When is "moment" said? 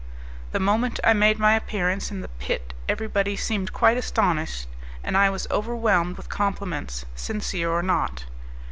0.59-0.99